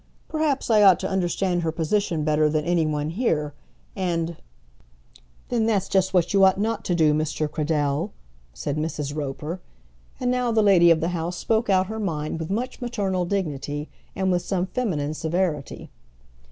[0.27, 3.53] "Perhaps I ought to understand her position better than any one here,
[3.95, 4.35] and"
[5.49, 7.47] "Then that's just what you ought not to do, Mr.
[7.47, 8.09] Cradell,"
[8.51, 9.15] said Mrs.
[9.15, 9.61] Roper.
[10.19, 13.89] And now the lady of the house spoke out her mind with much maternal dignity
[14.15, 15.91] and with some feminine severity.